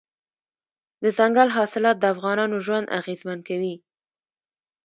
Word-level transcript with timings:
دځنګل 1.01 1.49
حاصلات 1.57 1.97
د 1.99 2.05
افغانانو 2.13 2.55
ژوند 2.65 2.91
اغېزمن 2.99 3.39
کوي. 3.47 3.75